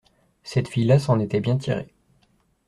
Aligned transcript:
Cette 0.41 0.67
fille-là 0.67 0.97
s’en 0.97 1.19
était 1.19 1.41
bien 1.41 1.57
tirée. 1.57 1.93